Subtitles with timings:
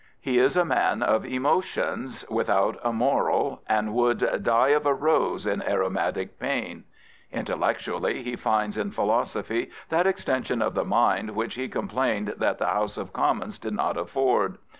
[0.19, 5.45] He is a man of emotions, without a moral, and would Die of a rose
[5.45, 6.85] in aironj^tic pain."
[7.31, 12.65] Intellectually, he finds in philosophy that extension of the mind which he complained that the
[12.65, 14.57] House of Commons did not afford.